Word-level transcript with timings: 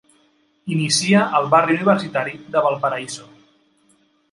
Inicia 0.75 1.21
al 1.41 1.45
barri 1.51 1.77
universitari 1.79 2.35
de 2.57 2.65
Valparaíso. 2.69 3.31